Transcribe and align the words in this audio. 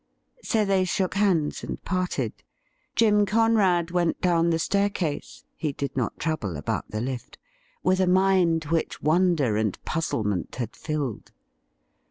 So 0.41 0.65
they 0.65 0.83
shook 0.83 1.13
hands 1.13 1.63
and 1.63 1.79
parted. 1.83 2.33
Jim 2.95 3.23
Conrad 3.27 3.91
went 3.91 4.19
down 4.19 4.49
the 4.49 4.57
staircase— 4.57 5.43
^he 5.63 5.77
did 5.77 5.95
not 5.95 6.17
trouble 6.17 6.57
about 6.57 6.89
the 6.89 7.01
lift— 7.01 7.37
with 7.83 7.99
a 7.99 8.07
mind 8.07 8.63
which 8.63 9.03
wonder 9.03 9.57
and 9.57 9.77
puzzlement 9.85 10.55
had 10.55 10.75
filled. 10.75 11.31